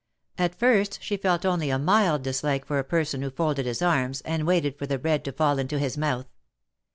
[0.39, 4.21] At first she felt only a mild dislike for a person who folded his arms,
[4.21, 6.25] and waited for the bread to fall into his mouth.